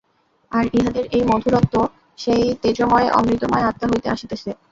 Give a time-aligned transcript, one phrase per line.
[0.51, 1.75] আর ইহাদের এই মধুরত্ব
[2.19, 4.49] সেই তেজোময় অমৃতময় আত্মা হইতে আসিতেছে।